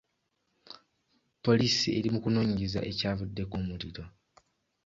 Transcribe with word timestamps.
Poliisi 1.43 1.87
eri 1.97 2.09
mu 2.13 2.19
kunoonyereza 2.23 2.79
ekyavuddeko 2.91 3.53
omuliro. 3.61 4.03